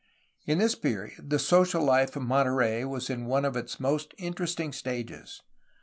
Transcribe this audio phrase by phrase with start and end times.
[0.47, 4.73] In this period the social life of Monterey was in one of its most interesting
[4.73, 5.43] stages.